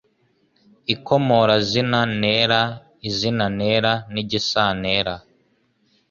ikomorazina, 0.93 1.99
ntera, 2.19 2.61
izina 3.09 3.45
ntera 3.57 3.91
n'igisantera, 4.13 5.13